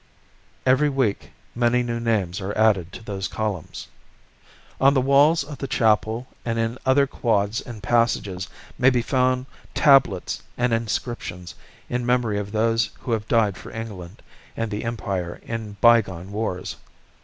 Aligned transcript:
Every 0.65 0.89
week 0.89 1.29
many 1.53 1.83
new 1.83 1.99
names 1.99 2.41
are 2.41 2.57
added 2.57 2.91
to 2.93 3.03
those 3.03 3.27
columns. 3.27 3.87
On 4.79 4.95
the 4.95 4.99
walls 4.99 5.43
of 5.43 5.59
the 5.59 5.67
chapel 5.67 6.25
and 6.43 6.57
in 6.57 6.79
other 6.87 7.05
quads 7.05 7.61
and 7.61 7.83
passages 7.83 8.49
may 8.79 8.89
be 8.89 9.03
found 9.03 9.45
tablets 9.75 10.41
and 10.57 10.73
inscriptions 10.73 11.53
in 11.87 12.03
memory 12.03 12.39
of 12.39 12.51
those 12.51 12.89
who 13.01 13.11
have 13.11 13.27
died 13.27 13.57
for 13.57 13.69
England 13.71 14.23
and 14.57 14.71
the 14.71 14.85
empire 14.85 15.39
in 15.45 15.73
by 15.81 16.01
gone 16.01 16.31
wars. 16.31 16.77